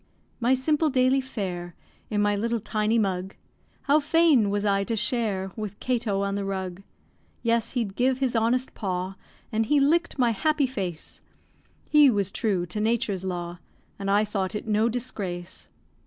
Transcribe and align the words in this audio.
My 0.39 0.55
simple 0.55 0.89
daily 0.89 1.21
fare, 1.21 1.75
In 2.09 2.23
my 2.23 2.35
little 2.35 2.59
tiny 2.59 2.97
mug, 2.97 3.35
How 3.83 3.99
fain 3.99 4.49
was 4.49 4.65
I 4.65 4.83
to 4.85 4.95
share 4.95 5.51
With 5.55 5.79
Cato 5.79 6.23
on 6.23 6.33
the 6.33 6.43
rug. 6.43 6.81
Yes, 7.43 7.73
he 7.73 7.83
gave 7.83 8.17
his 8.17 8.35
honest 8.35 8.73
paw, 8.73 9.13
And 9.51 9.67
he 9.67 9.79
lick'd 9.79 10.17
my 10.17 10.31
happy 10.31 10.65
face, 10.65 11.21
He 11.87 12.09
was 12.09 12.31
true 12.31 12.65
to 12.65 12.79
Nature's 12.81 13.23
law, 13.25 13.59
And 13.99 14.09
I 14.09 14.25
thought 14.25 14.55
it 14.55 14.65
no 14.67 14.89
disgrace. 14.89 15.69